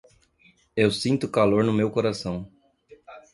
Eu 0.75 0.89
sinto 0.89 1.29
calor 1.29 1.63
no 1.63 1.71
meu 1.71 1.91
coração. 1.91 2.51